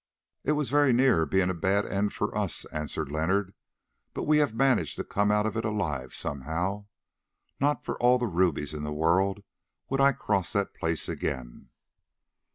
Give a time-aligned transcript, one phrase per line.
[0.43, 3.53] "It was very near being a bad end for us," answered Leonard,
[4.15, 6.87] "but we have managed to come out of it alive somehow.
[7.59, 9.43] Not for all the rubies in the world
[9.91, 11.69] would I cross that place again."